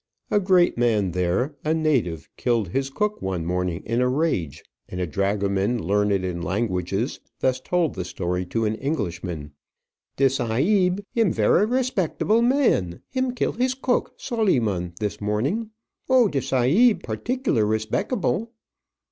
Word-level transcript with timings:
A 0.31 0.39
great 0.39 0.79
man 0.79 1.11
there, 1.11 1.53
a 1.63 1.75
native, 1.75 2.27
killed 2.35 2.69
his 2.69 2.89
cook 2.89 3.21
one 3.21 3.45
morning 3.45 3.83
in 3.85 4.01
a 4.01 4.09
rage; 4.09 4.63
and 4.89 4.99
a 4.99 5.05
dragoman, 5.05 5.77
learned 5.77 6.25
in 6.25 6.41
languages, 6.41 7.19
thus 7.39 7.59
told 7.59 7.93
the 7.93 8.03
story 8.03 8.43
to 8.47 8.65
an 8.65 8.73
Englishman: 8.73 9.51
"De 10.17 10.27
sahib, 10.27 11.05
him 11.11 11.31
vera 11.31 11.67
respecble 11.67 12.41
man. 12.43 13.03
Him 13.11 13.35
kill 13.35 13.51
him 13.51 13.69
cook, 13.83 14.15
Solyman, 14.17 14.93
this 14.99 15.21
morning. 15.21 15.69
Oh, 16.09 16.27
de 16.27 16.41
sahib 16.41 17.03
particklar 17.03 17.63
respecble!" 17.67 18.47